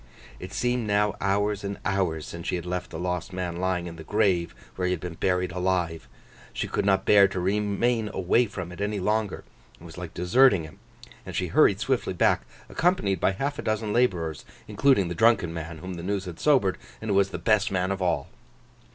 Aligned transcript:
It 0.39 0.51
seemed 0.51 0.87
now 0.87 1.15
hours 1.21 1.63
and 1.63 1.77
hours 1.85 2.25
since 2.25 2.47
she 2.47 2.55
had 2.55 2.65
left 2.65 2.89
the 2.89 2.97
lost 2.97 3.31
man 3.33 3.57
lying 3.57 3.85
in 3.85 3.97
the 3.97 4.03
grave 4.03 4.55
where 4.75 4.87
he 4.87 4.93
had 4.93 4.99
been 4.99 5.13
buried 5.13 5.51
alive. 5.51 6.07
She 6.53 6.67
could 6.67 6.85
not 6.87 7.05
bear 7.05 7.27
to 7.27 7.39
remain 7.39 8.09
away 8.11 8.47
from 8.47 8.71
it 8.71 8.81
any 8.81 8.99
longer—it 8.99 9.83
was 9.83 9.99
like 9.99 10.15
deserting 10.15 10.63
him—and 10.63 11.35
she 11.35 11.49
hurried 11.49 11.79
swiftly 11.79 12.13
back, 12.15 12.47
accompanied 12.67 13.19
by 13.19 13.33
half 13.33 13.59
a 13.59 13.61
dozen 13.61 13.93
labourers, 13.93 14.43
including 14.67 15.07
the 15.07 15.13
drunken 15.13 15.53
man 15.53 15.77
whom 15.77 15.93
the 15.93 16.01
news 16.01 16.25
had 16.25 16.39
sobered, 16.39 16.79
and 16.99 17.11
who 17.11 17.15
was 17.15 17.29
the 17.29 17.37
best 17.37 17.69
man 17.69 17.91
of 17.91 18.01
all. 18.01 18.27